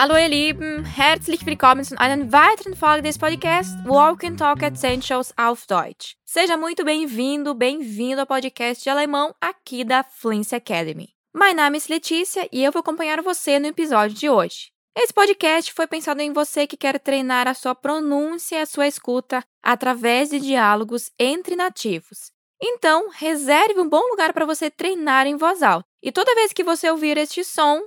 Hallo 0.00 0.16
ihr 0.16 0.30
Lieben, 0.30 0.82
herzlich 0.82 1.44
willkommen 1.44 1.84
zu 1.84 1.94
einer 2.00 2.32
weiteren 2.32 2.74
Folge 2.74 3.02
des 3.02 3.18
Podcasts 3.18 3.74
Walk 3.84 4.24
and 4.24 4.38
Talk 4.38 4.62
Essentials 4.62 5.34
auf 5.36 5.66
Deutsch. 5.66 6.16
Seja 6.24 6.56
muito 6.56 6.86
bem-vindo, 6.86 7.54
bem-vindo 7.54 8.18
ao 8.18 8.26
podcast 8.26 8.82
de 8.82 8.88
alemão 8.88 9.34
aqui 9.38 9.84
da 9.84 10.02
Fluency 10.02 10.54
Academy. 10.54 11.10
Meu 11.34 11.54
nome 11.54 11.76
é 11.76 11.92
Letícia 11.92 12.48
e 12.50 12.64
eu 12.64 12.72
vou 12.72 12.80
acompanhar 12.80 13.20
você 13.20 13.58
no 13.58 13.66
episódio 13.66 14.16
de 14.16 14.30
hoje. 14.30 14.72
Esse 14.96 15.12
podcast 15.12 15.70
foi 15.74 15.86
pensado 15.86 16.22
em 16.22 16.32
você 16.32 16.66
que 16.66 16.78
quer 16.78 16.98
treinar 16.98 17.46
a 17.46 17.52
sua 17.52 17.74
pronúncia 17.74 18.56
e 18.56 18.62
a 18.62 18.66
sua 18.66 18.88
escuta 18.88 19.44
através 19.62 20.30
de 20.30 20.40
diálogos 20.40 21.10
entre 21.18 21.54
nativos. 21.54 22.32
Então, 22.58 23.10
reserve 23.10 23.78
um 23.78 23.88
bom 23.90 24.08
lugar 24.08 24.32
para 24.32 24.46
você 24.46 24.70
treinar 24.70 25.26
em 25.26 25.36
voz 25.36 25.62
alta. 25.62 25.84
E 26.02 26.10
toda 26.10 26.34
vez 26.36 26.54
que 26.54 26.64
você 26.64 26.90
ouvir 26.90 27.18
este 27.18 27.44
som, 27.44 27.82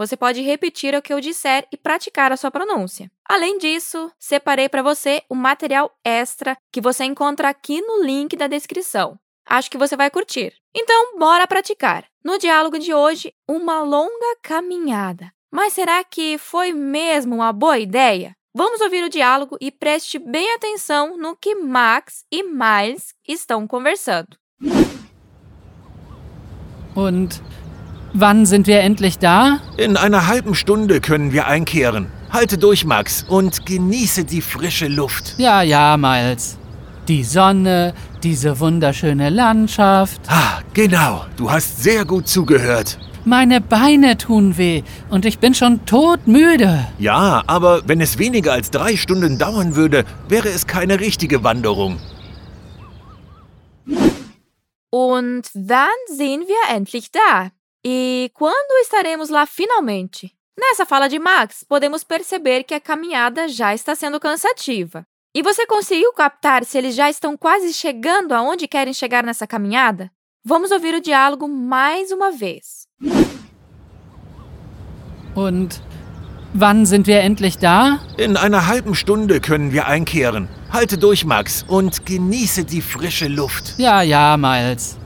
você 0.00 0.16
pode 0.16 0.40
repetir 0.40 0.94
o 0.94 1.02
que 1.02 1.12
eu 1.12 1.20
disser 1.20 1.68
e 1.70 1.76
praticar 1.76 2.32
a 2.32 2.36
sua 2.38 2.50
pronúncia. 2.50 3.12
Além 3.28 3.58
disso, 3.58 4.10
separei 4.18 4.66
para 4.66 4.82
você 4.82 5.22
um 5.30 5.34
material 5.34 5.94
extra 6.02 6.56
que 6.72 6.80
você 6.80 7.04
encontra 7.04 7.50
aqui 7.50 7.82
no 7.82 8.02
link 8.02 8.34
da 8.34 8.46
descrição. 8.46 9.18
Acho 9.46 9.70
que 9.70 9.76
você 9.76 9.98
vai 9.98 10.10
curtir. 10.10 10.54
Então, 10.74 11.18
bora 11.18 11.46
praticar. 11.46 12.06
No 12.24 12.38
diálogo 12.38 12.78
de 12.78 12.94
hoje, 12.94 13.34
uma 13.46 13.82
longa 13.82 14.38
caminhada. 14.42 15.30
Mas 15.52 15.74
será 15.74 16.02
que 16.02 16.38
foi 16.38 16.72
mesmo 16.72 17.34
uma 17.34 17.52
boa 17.52 17.78
ideia? 17.78 18.34
Vamos 18.54 18.80
ouvir 18.80 19.04
o 19.04 19.10
diálogo 19.10 19.58
e 19.60 19.70
preste 19.70 20.18
bem 20.18 20.50
atenção 20.54 21.18
no 21.18 21.36
que 21.36 21.54
Max 21.54 22.24
e 22.32 22.42
Miles 22.42 23.12
estão 23.28 23.66
conversando. 23.66 24.38
Und 26.96 27.40
wann 28.12 28.46
sind 28.46 28.66
wir 28.66 28.80
endlich 28.80 29.18
da? 29.18 29.58
In 29.76 29.96
einer 29.96 30.26
halben 30.26 30.54
Stunde 30.54 31.00
können 31.00 31.32
wir 31.32 31.46
einkehren. 31.46 32.06
Halte 32.30 32.58
durch, 32.58 32.84
Max, 32.84 33.24
und 33.28 33.66
genieße 33.66 34.24
die 34.24 34.40
frische 34.40 34.88
Luft. 34.88 35.34
Ja, 35.38 35.62
ja, 35.62 35.96
Miles. 35.96 36.56
Die 37.08 37.24
Sonne, 37.24 37.92
diese 38.22 38.60
wunderschöne 38.60 39.30
Landschaft. 39.30 40.20
Ah, 40.28 40.60
genau. 40.74 41.24
Du 41.36 41.50
hast 41.50 41.82
sehr 41.82 42.04
gut 42.04 42.28
zugehört. 42.28 42.98
Meine 43.24 43.60
Beine 43.60 44.16
tun 44.16 44.56
weh 44.56 44.82
und 45.10 45.26
ich 45.26 45.38
bin 45.38 45.54
schon 45.54 45.84
todmüde. 45.84 46.86
Ja, 46.98 47.42
aber 47.46 47.82
wenn 47.86 48.00
es 48.00 48.18
weniger 48.18 48.52
als 48.52 48.70
drei 48.70 48.96
Stunden 48.96 49.38
dauern 49.38 49.76
würde, 49.76 50.04
wäre 50.28 50.48
es 50.48 50.66
keine 50.66 51.00
richtige 51.00 51.44
Wanderung. 51.44 51.98
Und 54.90 55.42
wann 55.54 55.88
sind 56.08 56.48
wir 56.48 56.74
endlich 56.74 57.10
da? 57.10 57.50
E 57.84 58.30
quando 58.34 58.82
estaremos 58.82 59.30
lá 59.30 59.46
finalmente? 59.46 60.30
Nessa 60.58 60.84
fala 60.84 61.08
de 61.08 61.18
Max, 61.18 61.64
podemos 61.66 62.04
perceber 62.04 62.64
que 62.64 62.74
a 62.74 62.80
caminhada 62.80 63.48
já 63.48 63.74
está 63.74 63.94
sendo 63.94 64.20
cansativa. 64.20 65.06
E 65.34 65.42
você 65.42 65.66
conseguiu 65.66 66.12
captar 66.12 66.64
se 66.64 66.76
eles 66.76 66.94
já 66.94 67.08
estão 67.08 67.36
quase 67.36 67.72
chegando 67.72 68.32
aonde 68.32 68.68
querem 68.68 68.92
chegar 68.92 69.24
nessa 69.24 69.46
caminhada? 69.46 70.10
Vamos 70.44 70.70
ouvir 70.70 70.94
o 70.94 71.00
diálogo 71.00 71.48
mais 71.48 72.10
uma 72.10 72.30
vez. 72.30 72.86
Und 75.34 75.80
wann 76.52 76.84
sind 76.84 77.06
wir 77.06 77.20
endlich 77.20 77.56
da? 77.56 78.00
In 78.18 78.36
einer 78.36 78.66
halben 78.66 78.94
Stunde 78.94 79.40
können 79.40 79.72
wir 79.72 79.86
einkehren. 79.86 80.48
Halte 80.70 80.98
durch, 80.98 81.24
Max, 81.24 81.64
und 81.68 82.04
genieße 82.04 82.64
die 82.64 82.82
frische 82.82 83.28
Luft. 83.28 83.78
Ja, 83.78 84.02
ja, 84.02 84.36
Miles. 84.36 84.98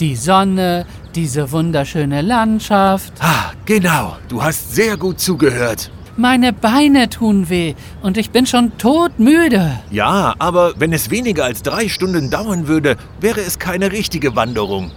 Die 0.00 0.16
Sonne, 0.16 0.86
diese 1.16 1.52
wunderschöne 1.52 2.22
Landschaft. 2.22 3.12
Ah, 3.20 3.52
genau. 3.66 4.16
Du 4.28 4.42
hast 4.42 4.74
sehr 4.74 4.96
gut 4.96 5.20
zugehört. 5.20 5.90
Meine 6.16 6.52
Beine 6.52 7.08
tun 7.08 7.48
weh 7.48 7.74
und 8.02 8.18
ich 8.18 8.30
bin 8.30 8.46
schon 8.46 8.76
todmüde. 8.76 9.80
Ja, 9.90 10.34
aber 10.38 10.74
wenn 10.78 10.92
es 10.92 11.10
weniger 11.10 11.44
als 11.44 11.62
drei 11.62 11.88
Stunden 11.88 12.30
dauern 12.30 12.68
würde, 12.68 12.96
wäre 13.20 13.40
es 13.40 13.58
keine 13.58 13.92
richtige 13.92 14.36
Wanderung. 14.36 14.90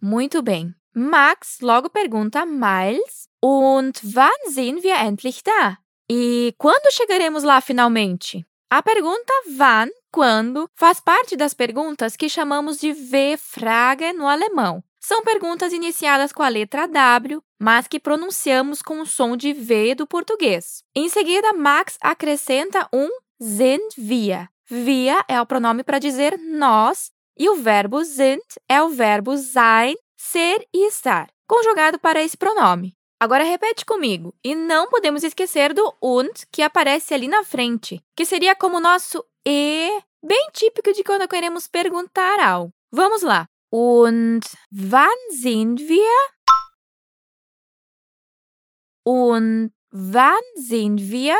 Muito 0.00 0.42
bem. 0.42 0.74
Max 0.94 1.62
logo 1.62 1.88
pergunta 1.88 2.42
a 2.42 2.44
Miles: 2.44 3.28
Und 3.40 4.00
wann 4.14 4.28
sind 4.50 4.82
wir 4.82 4.96
endlich 4.96 5.42
da? 5.42 5.78
E 6.08 6.52
quando 6.58 6.92
chegaremos 6.92 7.44
lá 7.44 7.62
finalmente? 7.62 8.44
A 8.68 8.82
pergunta 8.82 9.32
wann, 9.56 9.88
quando, 10.12 10.68
faz 10.74 11.00
parte 11.00 11.34
das 11.34 11.54
perguntas 11.54 12.14
que 12.14 12.28
chamamos 12.28 12.78
de 12.78 12.92
W-Frage 12.92 14.12
no 14.12 14.28
alemão. 14.28 14.84
São 15.00 15.22
perguntas 15.22 15.72
iniciadas 15.72 16.30
com 16.30 16.42
a 16.42 16.48
letra 16.48 16.86
W, 16.86 17.42
mas 17.58 17.88
que 17.88 17.98
pronunciamos 17.98 18.82
com 18.82 19.00
o 19.00 19.06
som 19.06 19.36
de 19.36 19.52
V 19.52 19.96
do 19.96 20.06
português. 20.06 20.84
Em 20.94 21.08
seguida, 21.08 21.52
Max 21.52 21.98
acrescenta 22.00 22.88
um 22.92 23.08
sind 23.40 23.88
wir. 23.98 24.48
Wir 24.70 25.24
é 25.26 25.40
o 25.40 25.46
pronome 25.46 25.82
para 25.82 25.98
dizer 25.98 26.38
nós 26.38 27.10
e 27.36 27.48
o 27.48 27.56
verbo 27.56 28.04
sind 28.04 28.42
é 28.68 28.80
o 28.82 28.90
verbo 28.90 29.36
sein, 29.36 29.96
ser 30.16 30.66
e 30.72 30.86
estar, 30.86 31.28
conjugado 31.48 31.98
para 31.98 32.22
esse 32.22 32.36
pronome. 32.36 32.94
Agora 33.18 33.44
repete 33.44 33.84
comigo. 33.84 34.34
E 34.42 34.54
não 34.54 34.88
podemos 34.88 35.22
esquecer 35.22 35.72
do 35.72 35.94
und, 36.02 36.44
que 36.50 36.60
aparece 36.60 37.14
ali 37.14 37.28
na 37.28 37.44
frente, 37.44 38.02
que 38.16 38.24
seria 38.24 38.54
como 38.54 38.80
nosso 38.80 39.24
e, 39.46 40.02
bem 40.22 40.50
típico 40.52 40.92
de 40.92 41.02
quando 41.02 41.28
queremos 41.28 41.66
perguntar 41.66 42.40
algo. 42.40 42.72
Vamos 42.90 43.22
lá. 43.22 43.48
Und 43.70 44.42
wann 44.70 45.16
sind 45.30 45.80
wir? 45.88 46.12
Und 49.04 49.72
wann 49.90 50.42
sind 50.56 51.00
wir? 51.00 51.36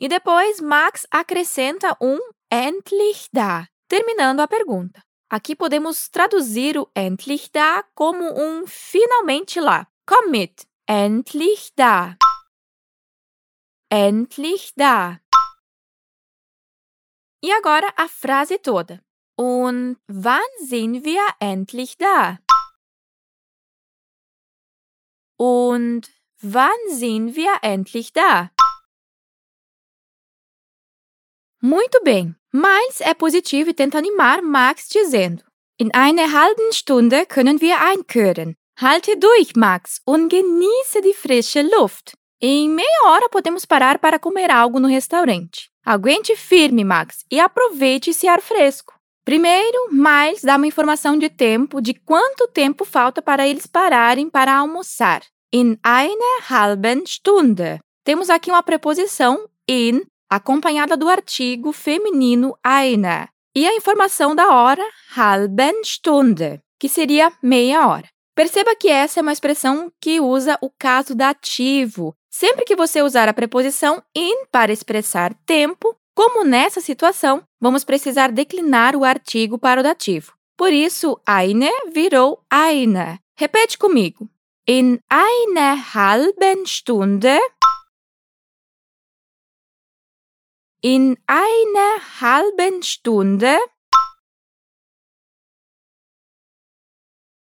E 0.00 0.08
depois 0.08 0.60
Max 0.60 1.06
acrescenta 1.10 1.96
um 2.00 2.18
endlich 2.50 3.28
da, 3.32 3.66
terminando 3.88 4.40
a 4.40 4.46
pergunta. 4.46 5.02
Aqui 5.30 5.56
podemos 5.56 6.08
traduzir 6.08 6.78
o 6.78 6.88
endlich 6.94 7.50
da 7.50 7.82
como 7.94 8.24
um 8.24 8.66
finalmente 8.66 9.60
lá. 9.60 9.86
Komm 10.06 10.30
mit. 10.30 10.66
Endlich 10.86 11.70
da. 11.76 12.16
Endlich 13.90 14.74
da. 14.76 15.18
E 17.42 17.50
agora 17.52 17.90
a 17.96 18.06
frase 18.06 18.58
toda. 18.58 19.00
Und 19.34 19.96
wann 20.08 20.40
sind 20.66 21.04
wir 21.04 21.24
endlich 21.40 21.96
da? 21.96 22.38
Und 25.38 26.10
wann 26.42 26.70
sind 26.90 27.34
wir 27.34 27.60
endlich 27.62 28.12
da? 28.12 28.50
Muito 31.60 32.02
bem. 32.02 32.36
Miles 32.52 33.00
é 33.00 33.14
positivo 33.14 33.70
e 33.70 33.74
tenta 33.74 33.98
animar 33.98 34.42
Max 34.42 34.88
dizendo: 34.88 35.44
In 35.78 35.94
einer 35.94 36.30
halben 36.32 36.72
Stunde 36.72 37.24
können 37.24 37.60
wir 37.60 37.80
einkehren. 37.80 38.56
Halte 38.76 39.16
durch, 39.18 39.56
Max, 39.56 40.02
und 40.04 40.28
genieße 40.28 41.00
die 41.00 41.14
frische 41.14 41.62
Luft. 41.62 42.17
Em 42.40 42.68
meia 42.68 43.08
hora 43.08 43.28
podemos 43.28 43.64
parar 43.64 43.98
para 43.98 44.16
comer 44.16 44.48
algo 44.48 44.78
no 44.78 44.86
restaurante. 44.86 45.70
Aguente 45.84 46.36
firme, 46.36 46.84
Max, 46.84 47.24
e 47.28 47.40
aproveite 47.40 48.10
esse 48.10 48.28
ar 48.28 48.40
fresco. 48.40 48.94
Primeiro, 49.24 49.88
Miles 49.90 50.42
dá 50.42 50.54
uma 50.54 50.66
informação 50.66 51.18
de 51.18 51.28
tempo 51.28 51.80
de 51.80 51.94
quanto 51.94 52.46
tempo 52.46 52.84
falta 52.84 53.20
para 53.20 53.46
eles 53.46 53.66
pararem 53.66 54.30
para 54.30 54.56
almoçar. 54.56 55.22
In 55.52 55.76
einer 55.84 56.44
halben 56.48 57.04
Stunde. 57.04 57.80
Temos 58.04 58.30
aqui 58.30 58.50
uma 58.50 58.62
preposição 58.62 59.48
in 59.68 60.02
acompanhada 60.30 60.96
do 60.96 61.08
artigo 61.08 61.72
feminino 61.72 62.56
eine 62.64 63.28
e 63.52 63.66
a 63.66 63.74
informação 63.74 64.36
da 64.36 64.54
hora 64.54 64.84
halben 65.16 65.82
Stunde, 65.82 66.60
que 66.78 66.88
seria 66.88 67.32
meia 67.42 67.88
hora. 67.88 68.08
Perceba 68.38 68.76
que 68.76 68.86
essa 68.86 69.18
é 69.18 69.20
uma 69.20 69.32
expressão 69.32 69.92
que 70.00 70.20
usa 70.20 70.56
o 70.60 70.70
caso 70.70 71.12
dativo. 71.12 72.14
Sempre 72.30 72.64
que 72.64 72.76
você 72.76 73.02
usar 73.02 73.28
a 73.28 73.34
preposição 73.34 74.00
in 74.14 74.44
para 74.46 74.70
expressar 74.70 75.34
tempo, 75.44 75.96
como 76.14 76.44
nessa 76.44 76.80
situação, 76.80 77.42
vamos 77.60 77.82
precisar 77.82 78.30
declinar 78.30 78.94
o 78.94 79.02
artigo 79.02 79.58
para 79.58 79.80
o 79.80 79.82
dativo. 79.82 80.34
Por 80.56 80.72
isso, 80.72 81.20
eine 81.26 81.68
virou 81.92 82.40
eine. 82.48 83.18
Repete 83.36 83.76
comigo. 83.76 84.30
In 84.68 85.00
einer 85.10 85.76
halben 85.96 86.64
Stunde 86.64 87.40
In 90.80 91.16
einer 91.26 92.00
halben 92.20 92.84
Stunde. 92.84 93.58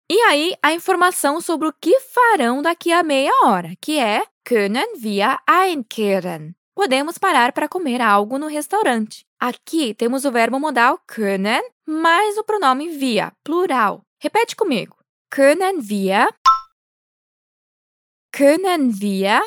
E 0.09 0.19
aí, 0.21 0.55
a 0.61 0.73
informação 0.73 1.41
sobre 1.41 1.67
o 1.67 1.73
que 1.73 1.99
farão 1.99 2.61
daqui 2.61 2.91
a 2.91 3.03
meia 3.03 3.31
hora, 3.43 3.75
que 3.81 3.99
é 3.99 4.23
können 4.43 4.85
wir 5.01 5.39
einkehren. 5.47 6.55
Podemos 6.75 7.17
parar 7.17 7.53
para 7.53 7.69
comer 7.69 8.01
algo 8.01 8.37
no 8.37 8.47
restaurante. 8.47 9.25
Aqui 9.39 9.93
temos 9.93 10.25
o 10.25 10.31
verbo 10.31 10.59
modal 10.59 10.99
können 11.07 11.61
mais 11.87 12.37
o 12.37 12.43
pronome 12.43 12.89
wir, 12.89 13.31
plural. 13.43 14.01
Repete 14.21 14.55
comigo. 14.55 14.95
können 15.35 15.81
wir, 15.89 16.29
können 18.31 18.91
wir. 19.01 19.41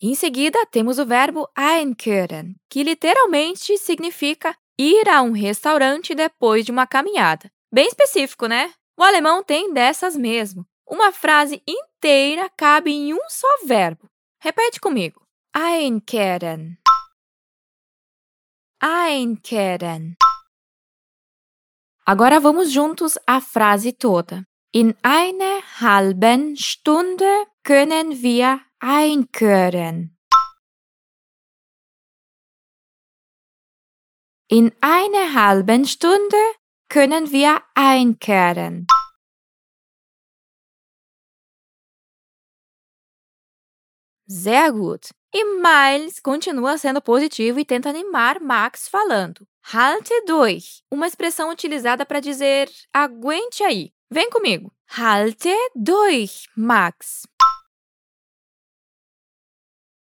Em 0.00 0.14
seguida, 0.16 0.58
temos 0.66 0.98
o 0.98 1.06
verbo 1.06 1.48
einkehren, 1.56 2.56
que 2.68 2.82
literalmente 2.82 3.78
significa 3.78 4.56
ir 4.76 5.08
a 5.08 5.22
um 5.22 5.32
restaurante 5.32 6.12
depois 6.12 6.64
de 6.64 6.72
uma 6.72 6.86
caminhada. 6.88 7.50
Bem 7.70 7.86
específico, 7.86 8.46
né? 8.46 8.72
O 8.98 9.02
alemão 9.02 9.44
tem 9.44 9.72
dessas 9.72 10.16
mesmo. 10.16 10.66
Uma 10.86 11.12
frase 11.12 11.62
inteira 11.66 12.48
cabe 12.56 12.90
em 12.90 13.12
um 13.12 13.28
só 13.28 13.46
verbo. 13.66 14.08
Repete 14.40 14.80
comigo. 14.80 15.20
Einkehren. 15.54 16.78
Einkehren. 18.80 20.16
Agora 22.06 22.40
vamos 22.40 22.70
juntos 22.72 23.18
à 23.26 23.38
frase 23.38 23.92
toda. 23.92 24.46
In 24.72 24.94
einer 25.02 25.62
halben 25.80 26.56
Stunde 26.56 27.46
können 27.62 28.22
wir 28.22 28.60
einkehren. 28.80 30.16
In 34.50 34.72
einer 34.80 35.34
halben 35.34 35.84
Stunde 35.84 36.36
können 36.88 37.30
wir 37.30 37.62
einkehren. 37.74 38.86
Sehr 44.26 44.72
gut. 44.72 45.10
E 45.32 45.44
Miles 45.44 46.22
continua 46.22 46.78
sendo 46.78 47.00
positivo 47.02 47.58
e 47.58 47.64
tenta 47.64 47.90
animar 47.90 48.40
Max 48.40 48.88
falando. 48.88 49.46
Halte 49.72 50.14
durch, 50.26 50.82
uma 50.90 51.06
expressão 51.06 51.50
utilizada 51.50 52.06
para 52.06 52.20
dizer 52.20 52.70
aguente 52.92 53.62
aí. 53.62 53.92
Vem 54.10 54.30
comigo. 54.30 54.72
Halte 54.86 55.54
durch, 55.74 56.48
Max. 56.56 57.26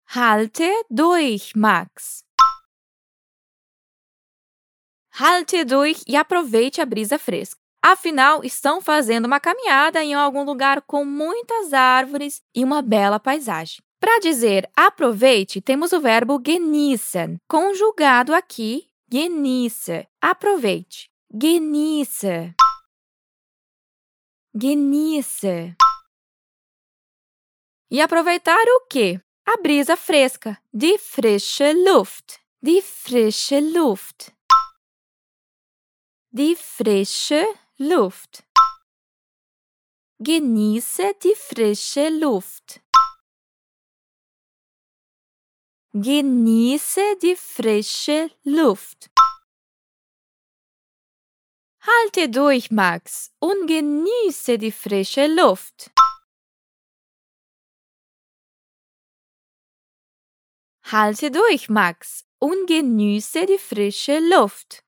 Halte 0.06 0.70
durch, 0.90 1.54
Max. 1.54 2.24
Halte 5.14 5.64
durch 5.64 6.02
e 6.06 6.16
aproveite 6.16 6.80
a 6.80 6.86
brisa 6.86 7.18
fresca. 7.18 7.60
Afinal, 7.84 8.44
estão 8.44 8.80
fazendo 8.80 9.26
uma 9.26 9.40
caminhada 9.40 10.02
em 10.02 10.14
algum 10.14 10.44
lugar 10.44 10.80
com 10.82 11.04
muitas 11.04 11.72
árvores 11.72 12.40
e 12.54 12.64
uma 12.64 12.80
bela 12.80 13.20
paisagem. 13.20 13.82
Para 14.00 14.20
dizer 14.20 14.68
aproveite, 14.74 15.60
temos 15.60 15.92
o 15.92 16.00
verbo 16.00 16.40
genießen, 16.44 17.38
conjugado 17.46 18.34
aqui, 18.34 18.88
genieße. 19.10 20.06
Aproveite. 20.20 21.08
Genieße. 21.30 22.54
Genieße. 24.54 25.76
E 27.90 28.00
aproveitar 28.00 28.64
o 28.76 28.86
quê? 28.88 29.20
A 29.44 29.56
brisa 29.60 29.96
fresca. 29.96 30.58
Die 30.72 30.98
frische 30.98 31.72
Luft. 31.72 32.40
Die 32.62 32.80
frische 32.80 33.60
Luft. 33.60 34.32
Die 36.34 36.56
frische 36.56 37.44
Luft. 37.76 38.42
Genieße 40.18 41.12
die 41.22 41.34
frische 41.34 42.08
Luft. 42.08 42.80
Genieße 45.92 47.18
die 47.20 47.36
frische 47.36 48.30
Luft. 48.44 49.10
Halte 51.82 52.30
durch, 52.30 52.70
Max, 52.70 53.30
und 53.38 53.66
genieße 53.66 54.56
die 54.56 54.72
frische 54.72 55.26
Luft. 55.26 55.90
Halte 60.84 61.30
durch, 61.30 61.68
Max, 61.68 62.24
und 62.38 62.66
genieße 62.66 63.44
die 63.44 63.58
frische 63.58 64.18
Luft. 64.18 64.82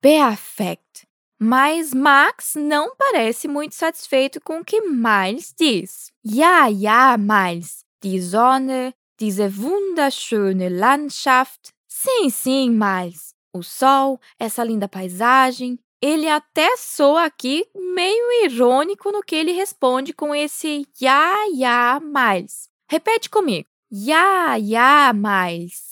Perfect. 0.00 1.06
Mas 1.38 1.94
Max 1.94 2.54
não 2.54 2.94
parece 2.96 3.48
muito 3.48 3.74
satisfeito 3.74 4.40
com 4.40 4.60
o 4.60 4.64
que 4.64 4.80
Miles 4.82 5.54
diz. 5.58 6.12
Ja, 6.24 6.66
ja, 6.66 7.16
Miles. 7.16 7.84
Die 8.02 8.20
Sonne, 8.20 8.94
diese 9.18 9.48
wunderschöne 9.48 10.68
Landschaft. 10.68 11.72
Sim, 11.88 12.30
sim, 12.30 12.70
Miles. 12.70 13.34
O 13.52 13.62
sol, 13.62 14.20
essa 14.38 14.64
linda 14.64 14.88
paisagem. 14.88 15.78
Ele 16.02 16.28
até 16.28 16.76
soa 16.78 17.24
aqui 17.24 17.66
meio 17.74 18.44
irônico 18.44 19.12
no 19.12 19.22
que 19.22 19.36
ele 19.36 19.52
responde 19.52 20.14
com 20.14 20.34
esse 20.34 20.86
ja, 20.98 21.34
ja, 21.54 22.00
Miles. 22.00 22.68
Repete 22.88 23.28
comigo. 23.28 23.68
Ja, 23.90 24.56
ja, 24.56 25.12
Miles. 25.12 25.89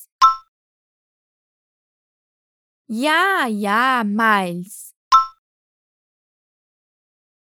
Ja, 2.91 3.47
ja, 3.49 4.03
Miles. 4.03 4.95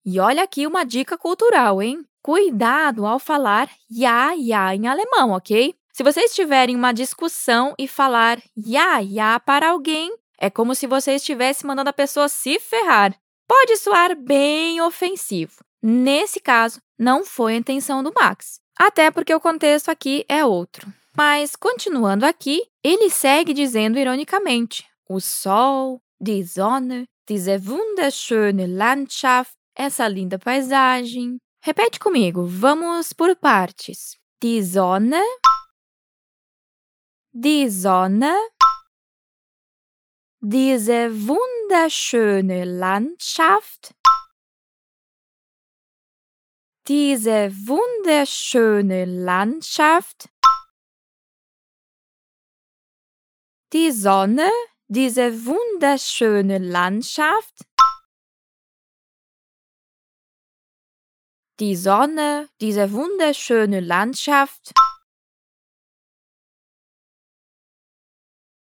E 0.05 0.19
olha 0.19 0.43
aqui 0.43 0.67
uma 0.67 0.83
dica 0.83 1.17
cultural, 1.17 1.81
hein? 1.81 2.05
Cuidado 2.21 3.07
ao 3.07 3.17
falar 3.17 3.67
ja, 3.89 4.33
ja 4.33 4.75
em 4.75 4.87
alemão, 4.87 5.31
ok? 5.31 5.73
Se 5.91 6.03
vocês 6.03 6.35
tiverem 6.35 6.75
uma 6.75 6.91
discussão 6.91 7.73
e 7.75 7.87
falar 7.87 8.39
ja, 8.55 8.99
ja 8.99 9.39
para 9.39 9.71
alguém, 9.71 10.15
é 10.37 10.47
como 10.47 10.75
se 10.75 10.85
você 10.85 11.15
estivesse 11.15 11.65
mandando 11.65 11.89
a 11.89 11.93
pessoa 11.93 12.29
se 12.29 12.59
ferrar. 12.59 13.15
Pode 13.47 13.77
soar 13.77 14.15
bem 14.15 14.79
ofensivo. 14.79 15.65
Nesse 15.81 16.39
caso, 16.39 16.79
não 16.99 17.25
foi 17.25 17.53
a 17.53 17.57
intenção 17.57 18.03
do 18.03 18.13
Max, 18.13 18.59
até 18.77 19.09
porque 19.09 19.33
o 19.33 19.39
contexto 19.39 19.89
aqui 19.89 20.23
é 20.29 20.45
outro. 20.45 20.87
Mas, 21.17 21.55
continuando 21.55 22.27
aqui, 22.27 22.61
ele 22.83 23.09
segue 23.09 23.53
dizendo 23.53 23.97
ironicamente: 23.97 24.90
o 25.11 25.19
sol, 25.19 25.99
die 26.19 26.43
Sonne, 26.43 27.05
diese 27.27 27.65
wunderschöne 27.65 28.65
Landschaft, 28.67 29.55
essa 29.75 30.07
linda 30.07 30.37
paisagem. 30.37 31.39
Repete 31.65 31.99
comigo, 31.99 32.45
vamos 32.45 33.13
por 33.13 33.35
partes. 33.35 34.17
Die 34.41 34.63
Sonne, 34.63 35.21
die 37.33 37.69
Sonne, 37.69 38.33
diese 40.39 41.11
wunderschöne 41.27 42.65
Landschaft, 42.65 43.93
diese 46.87 47.51
wunderschöne 47.67 49.05
Landschaft, 49.05 50.29
die 53.73 53.91
Sonne, 53.91 54.49
diese 54.93 55.45
wunderschöne 55.45 56.57
Landschaft, 56.57 57.65
die 61.61 61.77
Sonne, 61.77 62.49
diese 62.59 62.91
wunderschöne 62.91 63.79
Landschaft. 63.79 64.73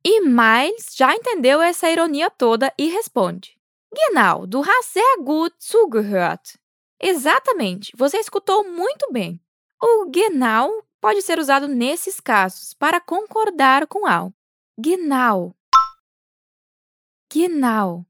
E 0.05 0.21
Miles 0.21 0.95
já 0.95 1.13
entendeu 1.13 1.59
essa 1.61 1.89
ironia 1.89 2.29
toda 2.29 2.71
e 2.77 2.87
responde: 2.95 3.49
Genau, 3.93 4.45
du 4.45 4.63
hast 4.63 4.93
sehr 4.93 5.17
gut 5.17 5.53
zugehört. 5.59 6.57
Exatamente, 6.97 7.91
você 7.97 8.19
escutou 8.19 8.63
muito 8.63 9.11
bem. 9.11 9.41
O 9.81 10.09
genau 10.09 10.81
pode 11.01 11.21
ser 11.21 11.39
usado 11.39 11.67
nesses 11.67 12.21
casos 12.21 12.73
para 12.73 13.01
concordar 13.01 13.85
com 13.85 14.07
algo. 14.07 14.33
Genau. 14.77 15.53
Genau. 17.35 18.05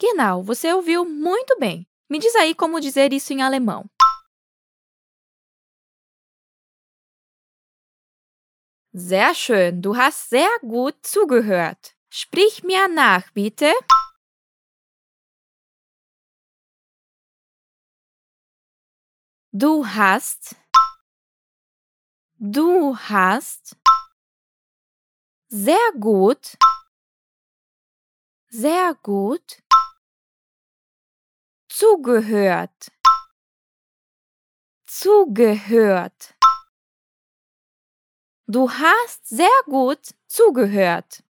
Genau, 0.00 0.42
você 0.42 0.72
ouviu 0.72 1.04
muito 1.04 1.56
bem. 1.56 1.86
Me 2.10 2.18
diz 2.18 2.34
aí 2.34 2.52
como 2.52 2.80
dizer 2.80 3.12
isso 3.12 3.32
em 3.32 3.42
alemão. 3.42 3.88
Sehr 8.92 9.32
schön, 9.36 9.80
du 9.80 9.94
hast 9.94 10.28
sehr 10.28 10.58
gut 10.64 10.96
zugehört. 11.06 11.94
Sprich 12.10 12.64
mir 12.64 12.88
nach, 12.88 13.30
bitte. 13.32 13.72
Du 19.52 19.84
hast, 19.84 20.56
du 22.40 22.96
hast 22.96 23.76
sehr 25.48 25.92
gut, 26.00 26.58
sehr 28.50 28.94
gut 29.02 29.62
zugehört, 31.70 32.90
zugehört. 34.86 36.34
Du 38.46 38.68
hast 38.68 39.28
sehr 39.28 39.62
gut 39.66 40.14
zugehört. 40.26 41.22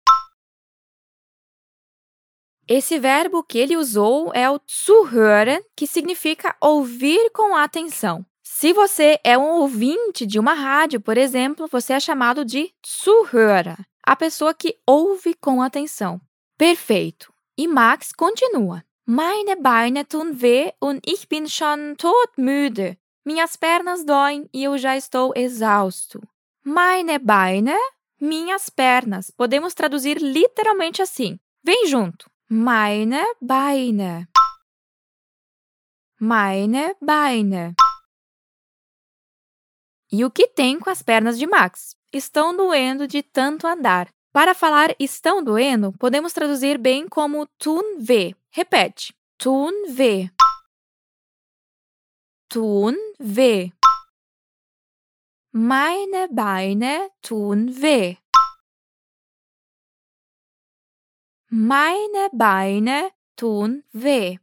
Esse 2.67 2.99
verbo 2.99 3.43
que 3.43 3.57
ele 3.57 3.75
usou 3.75 4.31
é 4.33 4.49
o 4.49 4.59
zuhören, 4.69 5.59
que 5.75 5.87
significa 5.87 6.55
ouvir 6.61 7.31
com 7.31 7.55
atenção. 7.55 8.25
Se 8.43 8.71
você 8.73 9.19
é 9.23 9.37
um 9.37 9.59
ouvinte 9.59 10.25
de 10.25 10.39
uma 10.39 10.53
rádio, 10.53 11.01
por 11.01 11.17
exemplo, 11.17 11.67
você 11.67 11.93
é 11.93 11.99
chamado 11.99 12.45
de 12.45 12.73
Zuhörer, 12.85 13.77
a 14.03 14.15
pessoa 14.15 14.53
que 14.53 14.77
ouve 14.85 15.33
com 15.33 15.61
atenção. 15.61 16.21
Perfeito. 16.59 17.33
E 17.57 17.69
Max 17.69 18.11
continua. 18.11 18.83
Meine 19.05 19.55
Beine 19.55 20.03
tun 20.03 20.41
weh 20.41 20.73
und 20.81 20.99
ich 21.07 21.29
bin 21.29 21.47
schon 21.47 21.95
todmüde. 21.95 22.97
Minhas 23.25 23.55
pernas 23.55 24.03
doem 24.03 24.49
e 24.53 24.65
eu 24.65 24.77
já 24.77 24.97
estou 24.97 25.31
exausto. 25.37 26.21
Meine 26.61 27.17
Beine, 27.17 27.77
minhas 28.19 28.69
pernas. 28.69 29.31
Podemos 29.31 29.73
traduzir 29.73 30.19
literalmente 30.21 31.01
assim. 31.01 31.39
Vem 31.63 31.87
junto. 31.87 32.29
Meine 32.49 33.23
Beine. 33.41 34.27
Meine 36.19 36.93
Beine. 37.01 37.73
E 40.11 40.25
o 40.25 40.29
que 40.29 40.45
tem 40.47 40.77
com 40.77 40.89
as 40.89 41.01
pernas 41.01 41.39
de 41.39 41.47
Max? 41.47 41.95
Estão 42.11 42.53
doendo 42.53 43.07
de 43.07 43.23
tanto 43.23 43.65
andar. 43.65 44.13
Para 44.39 44.55
falar 44.55 44.95
estão 44.97 45.43
doendo, 45.43 45.91
podemos 45.99 46.31
traduzir 46.31 46.77
bem 46.77 47.09
como 47.09 47.45
tun 47.57 47.83
weh. 48.07 48.33
Repete. 48.51 49.13
Tun 49.37 49.73
weh. 49.97 50.29
Tun 52.47 52.95
weh. 53.19 53.69
Meine 55.51 56.29
Beine 56.29 57.11
tun 57.21 57.67
weh. 57.81 58.15
Meine 61.51 62.29
Beine 62.31 63.11
tun 63.35 63.83
weh. 63.93 64.39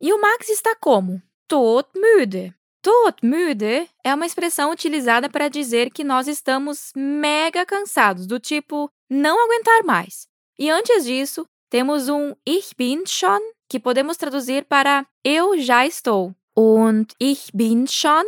E 0.00 0.12
o 0.12 0.20
Max 0.20 0.48
está 0.48 0.76
como? 0.76 1.20
Todmüde. 1.48 2.54
Todmüde 2.82 3.88
é 4.02 4.12
uma 4.12 4.26
expressão 4.26 4.72
utilizada 4.72 5.30
para 5.30 5.48
dizer 5.48 5.92
que 5.92 6.02
nós 6.02 6.26
estamos 6.26 6.92
mega 6.96 7.64
cansados, 7.64 8.26
do 8.26 8.40
tipo 8.40 8.90
não 9.08 9.40
aguentar 9.44 9.84
mais. 9.84 10.26
E 10.58 10.68
antes 10.68 11.04
disso, 11.04 11.46
temos 11.70 12.08
um 12.08 12.34
Ich 12.44 12.74
bin 12.76 13.06
schon, 13.06 13.38
que 13.68 13.78
podemos 13.78 14.16
traduzir 14.16 14.64
para 14.64 15.06
eu 15.24 15.56
já 15.60 15.86
estou. 15.86 16.34
Und 16.56 17.14
ich 17.20 17.52
bin 17.54 17.86
schon. 17.86 18.24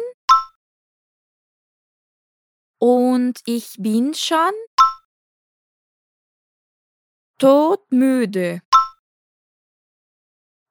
Und 2.81 3.43
ich 3.45 3.77
bin 3.79 4.15
schon 4.15 4.55
todmüde. 7.39 8.63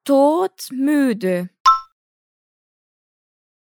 Todmüde. 0.06 1.50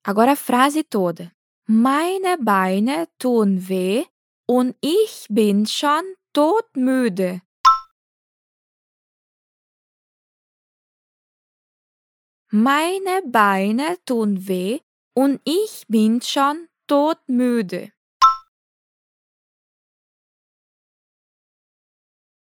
Agora 0.03 0.33
a 0.33 0.37
frase 0.37 0.83
toda. 0.83 1.31
Meine 1.69 2.39
Beine 2.39 3.07
tun 3.19 3.69
weh 3.69 4.07
und 4.49 4.75
ich 4.81 5.27
bin 5.29 5.67
schon 5.67 6.03
todmüde. 6.33 7.43
Meine 12.51 13.23
Beine 13.27 13.99
tun 14.07 14.49
weh 14.49 14.81
und 15.15 15.41
ich 15.45 15.85
bin 15.87 16.23
schon 16.23 16.69
todmüde. 16.87 17.93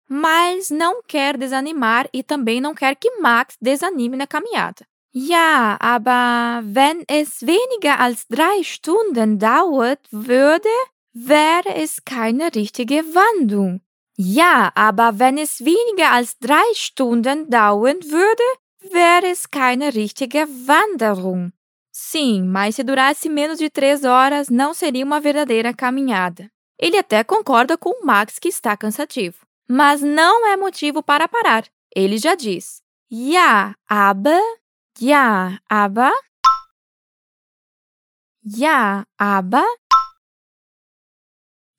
Mas 0.08 0.70
não 0.70 1.02
quer 1.02 1.38
desanimar 1.38 2.08
e 2.12 2.22
também 2.22 2.60
não 2.60 2.74
quer 2.74 2.96
que 2.96 3.10
Max 3.20 3.56
desanime 3.60 4.16
na 4.16 4.26
caminhada. 4.26 4.86
Ja, 5.12 5.76
aber 5.78 6.62
wenn 6.64 7.04
es 7.06 7.42
weniger 7.42 8.00
als 8.00 8.26
drei 8.28 8.62
Stunden 8.62 9.38
dauert 9.38 10.00
würde, 10.10 10.70
wäre 11.12 11.74
es 11.74 12.04
keine 12.04 12.54
richtige 12.54 13.04
Wandlung. 13.14 13.82
Ja, 14.16 14.72
aber 14.74 15.18
wenn 15.18 15.36
es 15.36 15.64
weniger 15.64 16.12
als 16.12 16.38
drei 16.38 16.64
Stunden 16.74 17.50
dauern 17.50 18.02
würde, 18.04 18.42
wäre 18.90 19.30
es 19.30 19.50
keine 19.50 19.94
richtige 19.94 20.46
Wanderung. 20.66 21.52
Sim, 21.90 22.50
mas 22.50 22.76
se 22.76 22.84
durasse 22.84 23.28
menos 23.28 23.58
de 23.58 23.68
três 23.68 24.04
horas, 24.04 24.48
não 24.48 24.72
seria 24.72 25.04
uma 25.04 25.20
verdadeira 25.20 25.74
caminhada. 25.74 26.50
Ele 26.78 26.96
até 26.96 27.22
concorda 27.22 27.76
com 27.76 27.90
o 27.90 28.06
Max 28.06 28.38
que 28.38 28.48
está 28.48 28.76
cansativo. 28.76 29.46
Mas 29.68 30.00
não 30.00 30.46
é 30.48 30.56
motivo 30.56 31.02
para 31.02 31.28
parar. 31.28 31.64
Ele 31.94 32.16
já 32.16 32.34
diz: 32.34 32.82
Ja, 33.10 33.74
aber, 33.86 34.40
ja, 35.00 35.58
aber, 35.68 36.12
ja, 38.44 39.06
aber. 39.18 39.64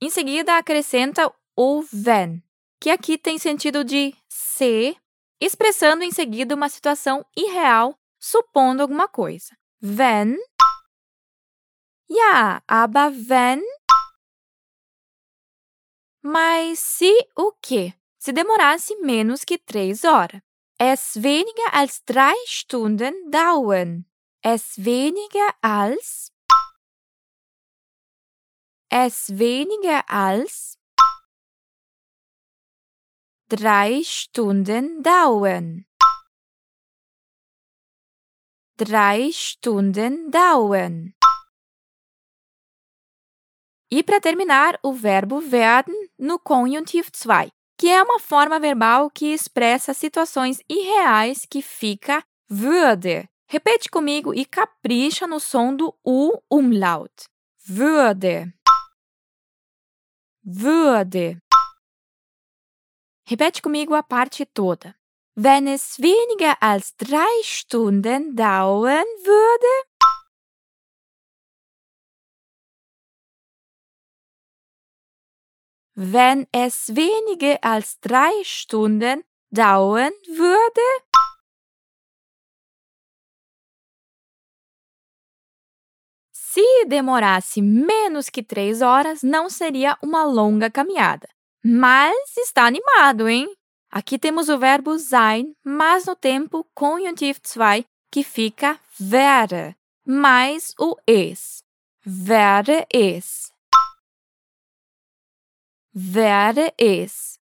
Em 0.01 0.10
seguida, 0.10 0.58
acrescenta 0.58 1.32
o 1.55 1.84
wenn, 1.93 2.43
que 2.79 2.89
aqui 2.89 3.17
tem 3.17 3.38
sentido 3.38 3.84
de 3.84 4.13
se 4.27 4.98
expressando 5.39 6.03
em 6.03 6.12
seguida 6.12 6.55
uma 6.55 6.70
situação 6.70 7.25
irreal, 7.36 7.98
supondo 8.20 8.82
alguma 8.82 9.08
coisa. 9.08 9.58
Wenn. 9.82 10.38
Ja, 12.10 12.62
aber 12.67 13.12
wenn. 13.12 13.62
Mas 16.22 16.79
se 16.79 17.12
o 17.36 17.51
quê? 17.62 17.93
Se 18.17 18.32
demorasse 18.32 18.96
menos 19.01 19.43
que 19.43 19.58
três 19.58 20.05
horas. 20.05 20.41
Es 20.86 21.24
weniger 21.24 21.74
als 21.74 22.04
drei 22.04 22.34
Stunden 22.46 23.32
dauern. 23.32 24.06
Es 24.42 24.84
weniger 24.84 25.56
als. 25.62 26.34
Es 28.90 29.40
weniger 29.40 30.04
als 30.10 30.78
drei 33.48 34.04
Stunden 34.04 35.02
dauern. 35.02 35.86
Drei 38.75 39.32
Stunden 39.32 40.32
dauern. 40.32 41.16
E 43.90 44.04
para 44.04 44.20
terminar, 44.20 44.78
o 44.84 44.92
verbo 44.92 45.40
werden 45.50 45.96
no 46.18 46.40
conjuntivo 46.40 47.10
2, 47.10 47.50
que 47.77 47.89
é 47.89 48.01
uma 48.01 48.20
forma 48.20 48.60
verbal 48.60 49.10
que 49.10 49.34
expressa 49.34 49.94
situações 49.94 50.60
irreais 50.70 51.46
que 51.46 51.62
fica 51.62 52.24
würde. 52.50 53.27
Repete 53.48 53.89
comigo 53.89 54.34
e 54.34 54.46
capricha 54.46 55.27
no 55.27 55.39
som 55.39 55.75
do 55.75 55.94
U 56.03 56.42
umlaut. 56.50 57.25
Würde. 57.68 58.53
Würde. 60.44 61.38
Repete 63.25 63.62
comigo 63.62 63.94
a 63.96 64.03
parte 64.03 64.46
toda. 64.46 64.96
Wenn 65.36 65.68
es 65.68 65.98
weniger 65.98 66.58
als 66.62 66.96
drei 66.96 67.42
Stunden 67.44 68.36
dauern 68.36 69.06
würde, 69.24 69.88
wenn 75.95 76.47
es 76.51 76.95
weniger 76.95 77.57
als 77.62 78.00
drei 78.00 78.31
Stunden 78.43 79.23
dauern 79.51 80.13
würde, 80.27 80.81
Se 86.53 86.85
demorasse 86.85 87.63
menos 87.63 88.29
que 88.29 88.43
três 88.43 88.83
horas, 88.83 89.23
não 89.23 89.50
seria 89.50 89.97
uma 90.03 90.23
longa 90.23 90.69
caminhada. 90.69 91.27
Mas 91.63 92.38
está 92.38 92.67
animado, 92.67 93.27
hein? 93.27 93.51
Aqui 93.89 94.19
temos 94.19 94.50
o 94.50 94.59
verbo 94.59 95.00
sein, 95.00 95.55
mas 95.63 96.05
no 96.05 96.15
tempo 96.15 96.63
conjuntivo 96.75 97.39
2, 97.41 97.85
que 98.12 98.23
fica 98.23 98.79
wäre, 99.00 99.75
mais 100.05 100.73
o 100.79 100.95
es. 101.07 101.63
Wäre 102.05 102.85
es. 102.91 103.52
Wäre 105.95 106.73
es. 106.75 107.39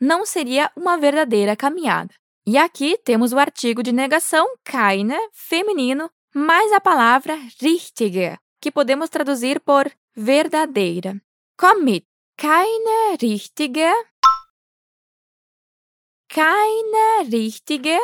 Não 0.00 0.24
seria 0.24 0.70
uma 0.76 0.96
verdadeira 0.96 1.56
caminhada. 1.56 2.14
E 2.46 2.56
aqui 2.56 2.96
temos 2.98 3.32
o 3.32 3.38
artigo 3.38 3.82
de 3.82 3.90
negação 3.92 4.46
keine, 4.64 5.16
feminino, 5.32 6.08
mais 6.32 6.72
a 6.72 6.80
palavra 6.80 7.34
richtige, 7.60 8.38
que 8.60 8.70
podemos 8.70 9.10
traduzir 9.10 9.60
por 9.60 9.90
verdadeira. 10.14 11.20
Commit 11.56 12.06
keine 12.36 13.16
richtige, 13.20 13.92
keine 16.28 17.28
richtige. 17.30 17.98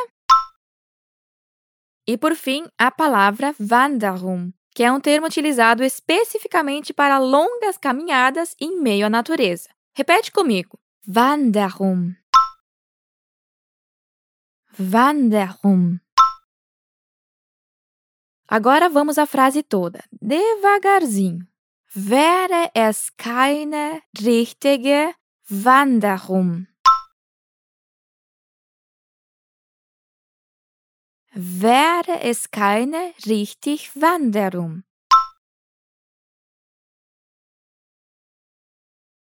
E 2.06 2.16
por 2.16 2.34
fim, 2.34 2.66
a 2.78 2.90
palavra 2.90 3.54
Wanderung, 3.60 4.52
que 4.78 4.84
é 4.84 4.92
um 4.92 5.00
termo 5.00 5.26
utilizado 5.26 5.82
especificamente 5.82 6.94
para 6.94 7.18
longas 7.18 7.76
caminhadas 7.76 8.54
em 8.60 8.80
meio 8.80 9.06
à 9.06 9.10
natureza. 9.10 9.68
Repete 9.92 10.30
comigo. 10.30 10.78
Wanderung. 11.04 12.14
Wanderung. 14.78 15.98
Agora 18.46 18.88
vamos 18.88 19.18
à 19.18 19.26
frase 19.26 19.64
toda, 19.64 20.04
devagarzinho. 20.12 21.44
Wäre 21.92 22.70
es 22.72 23.10
keine 23.16 24.00
richtige 24.16 25.12
Wanderung? 25.50 26.67
Wäre 31.40 32.20
es 32.22 32.50
keine 32.50 33.14
richtig 33.24 33.92
Wanderung? 33.94 34.82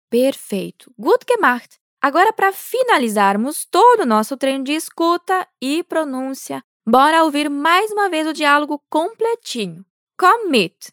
Perfeito, 0.09 0.91
gut 0.97 1.27
gemacht! 1.27 1.79
Agora, 2.01 2.33
para 2.33 2.51
finalizarmos 2.51 3.65
todo 3.69 4.01
o 4.01 4.05
nosso 4.07 4.37
treino 4.37 4.63
de 4.63 4.73
escuta 4.73 5.47
e 5.61 5.83
pronúncia, 5.83 6.63
bora 6.83 7.23
ouvir 7.25 7.47
mais 7.47 7.91
uma 7.91 8.09
vez 8.09 8.25
o 8.25 8.33
diálogo 8.33 8.81
completinho. 8.89 9.85
Komm 10.17 10.49
mit! 10.49 10.91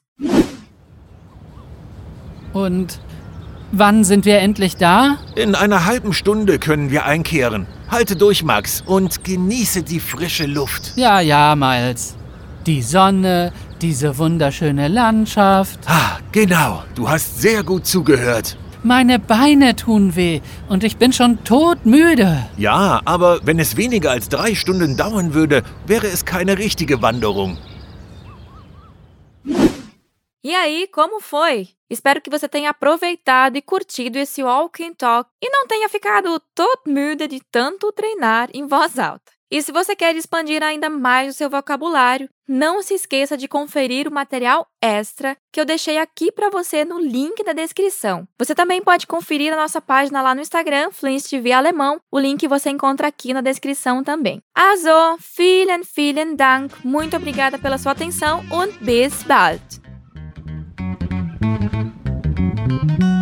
Und 2.53 3.01
wann 3.73 4.05
sind 4.05 4.25
wir 4.25 4.39
endlich 4.39 4.77
da? 4.77 5.17
In 5.35 5.55
einer 5.55 5.85
halben 5.87 6.13
Stunde 6.13 6.59
können 6.59 6.91
wir 6.91 7.05
einkehren. 7.05 7.67
Halte 7.91 8.17
durch, 8.17 8.43
Max, 8.43 8.83
und 8.87 9.25
genieße 9.25 9.83
die 9.83 10.01
frische 10.01 10.47
Luft. 10.47 10.93
Ja, 10.97 11.21
ja, 11.21 11.55
Miles. 11.55 12.17
Die 12.67 12.83
Sonne, 12.83 13.53
diese 13.81 14.19
wunderschöne 14.19 14.89
Landschaft. 14.89 15.79
Ah, 15.87 16.19
genau. 16.33 16.83
Du 16.95 17.09
hast 17.09 17.41
sehr 17.41 17.63
gut 17.63 17.87
zugehört. 17.87 18.57
Meine 18.83 19.19
Beine 19.19 19.75
tun 19.75 20.15
weh 20.15 20.41
und 20.69 20.85
ich 20.85 20.97
bin 20.97 21.13
schon 21.13 21.43
todmüde. 21.43 22.47
Ja, 22.57 23.01
aber 23.05 23.41
wenn 23.43 23.59
es 23.59 23.77
weniger 23.77 24.13
als 24.13 24.29
drei 24.29 24.55
Stunden 24.55 24.97
dauern 24.97 25.35
würde, 25.35 25.63
wäre 25.87 26.07
es 26.07 26.25
keine 26.25 26.59
richtige 26.59 27.03
Wanderung. 27.03 27.59
E 30.47 30.55
aí, 30.55 30.87
como 30.87 31.19
foi? 31.19 31.71
Espero 31.91 32.21
que 32.21 32.31
você 32.31 32.49
tenha 32.49 32.71
aproveitado 32.71 33.57
e 33.57 33.61
curtido 33.61 34.17
esse 34.17 34.45
Walking 34.45 34.95
Talk 34.95 35.29
e 35.43 35.51
não 35.51 35.67
tenha 35.67 35.89
ficado 35.89 36.41
todmüde 36.55 37.27
de 37.27 37.41
tanto 37.51 37.91
treinar 37.91 38.49
em 38.55 38.65
voz 38.65 38.97
alta. 38.97 39.33
E 39.51 39.61
se 39.61 39.73
você 39.73 39.97
quer 39.97 40.15
expandir 40.15 40.63
ainda 40.63 40.89
mais 40.89 41.35
o 41.35 41.37
seu 41.37 41.51
vocabulário, 41.51 42.29
não 42.49 42.81
se 42.81 42.95
esqueça 42.95 43.37
de 43.37 43.49
conferir 43.49 44.07
o 44.07 44.13
material 44.13 44.69
extra 44.81 45.37
que 45.53 45.61
eu 45.61 45.65
deixei 45.65 45.99
aqui 45.99 46.31
para 46.31 46.49
você 46.49 46.85
no 46.85 47.01
link 47.01 47.43
da 47.43 47.53
descrição. 47.53 48.25
Você 48.39 48.55
também 48.55 48.81
pode 48.81 49.05
conferir 49.05 49.53
a 49.53 49.57
nossa 49.57 49.81
página 49.81 50.23
lá 50.23 50.33
no 50.33 50.43
Instagram, 50.43 50.91
TV 51.29 51.51
Alemão. 51.51 52.01
O 52.09 52.21
link 52.21 52.47
você 52.47 52.71
encontra 52.71 53.09
aqui 53.09 53.35
na 53.35 53.41
descrição 53.41 54.05
também. 54.05 54.41
Also, 54.55 55.19
vielen, 55.37 55.83
vielen 55.83 56.37
Dank. 56.37 56.73
Muito 56.87 57.17
obrigada 57.17 57.59
pela 57.59 57.79
sua 57.79 57.91
atenção 57.91 58.45
und 58.53 58.79
bis 58.85 59.25
bald. 59.25 59.86
Thank 62.69 63.01
you. 63.01 63.16